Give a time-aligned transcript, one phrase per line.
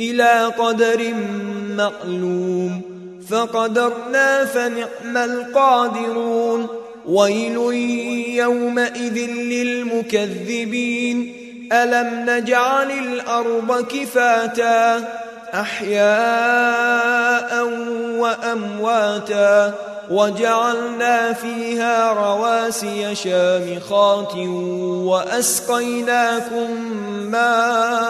[0.00, 1.14] إلى قدر
[1.76, 2.82] معلوم
[3.30, 6.66] فقدرنا فنعم القادرون
[7.06, 7.56] ويل
[8.36, 11.32] يومئذ للمكذبين
[11.72, 15.08] ألم نجعل الأرض كفاتا
[15.54, 16.04] أحياء
[18.18, 19.74] وأمواتا
[20.10, 24.34] وجعلنا فيها رواسي شامخات
[25.06, 26.70] وأسقيناكم
[27.30, 28.09] ماء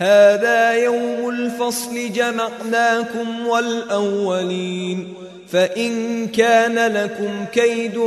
[0.00, 5.08] هذا يوم الفصل جمعناكم والأولين
[5.48, 8.00] فإن كان لكم كيد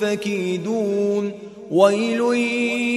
[0.00, 1.32] فكيدون.
[1.70, 2.20] ويل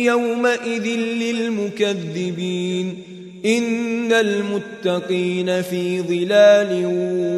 [0.05, 3.03] يومئذ للمكذبين.
[3.45, 6.85] إن المتقين في ظلال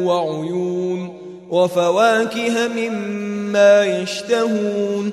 [0.04, 1.18] وعيون
[1.50, 5.12] وفواكه مما يشتهون.